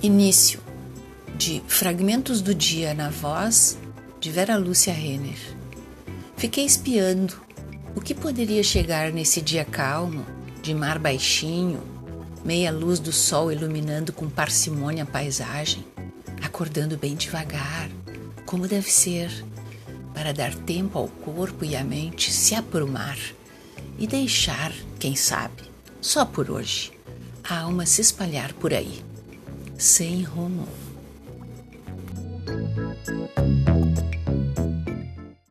Início 0.00 0.60
de 1.36 1.60
Fragmentos 1.66 2.40
do 2.40 2.54
Dia 2.54 2.94
na 2.94 3.10
voz 3.10 3.76
de 4.20 4.30
Vera 4.30 4.56
Lúcia 4.56 4.92
Renner. 4.92 5.56
Fiquei 6.36 6.64
espiando 6.64 7.34
o 7.96 8.00
que 8.00 8.14
poderia 8.14 8.62
chegar 8.62 9.10
nesse 9.10 9.42
dia 9.42 9.64
calmo, 9.64 10.24
de 10.62 10.72
mar 10.72 11.00
baixinho, 11.00 11.82
meia 12.44 12.70
luz 12.70 13.00
do 13.00 13.10
sol 13.10 13.50
iluminando 13.50 14.12
com 14.12 14.30
parcimônia 14.30 15.02
a 15.02 15.06
paisagem, 15.06 15.84
acordando 16.44 16.96
bem 16.96 17.16
devagar, 17.16 17.90
como 18.46 18.68
deve 18.68 18.92
ser, 18.92 19.32
para 20.14 20.32
dar 20.32 20.54
tempo 20.54 20.96
ao 20.96 21.08
corpo 21.08 21.64
e 21.64 21.74
à 21.74 21.82
mente 21.82 22.32
se 22.32 22.54
aprumar 22.54 23.18
e 23.98 24.06
deixar, 24.06 24.72
quem 25.00 25.16
sabe, 25.16 25.64
só 26.00 26.24
por 26.24 26.52
hoje, 26.52 26.92
a 27.42 27.58
alma 27.58 27.84
se 27.84 28.00
espalhar 28.00 28.52
por 28.52 28.72
aí, 28.72 29.02
sem 29.78 30.24
rumo. 30.24 30.66